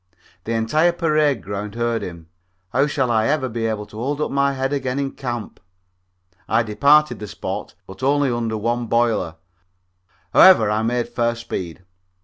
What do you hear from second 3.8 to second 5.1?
to hold up my head again